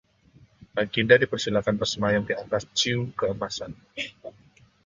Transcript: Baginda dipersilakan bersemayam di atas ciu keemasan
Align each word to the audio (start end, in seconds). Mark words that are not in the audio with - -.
Baginda 0.77 1.21
dipersilakan 1.23 1.75
bersemayam 1.81 2.23
di 2.25 2.33
atas 2.43 2.63
ciu 2.77 2.99
keemasan 3.19 3.71